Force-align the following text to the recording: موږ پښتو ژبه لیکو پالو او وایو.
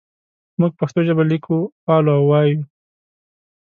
موږ 0.59 0.71
پښتو 0.79 0.99
ژبه 1.07 1.23
لیکو 1.31 1.57
پالو 1.85 2.11
او 2.17 2.23
وایو. 2.29 2.61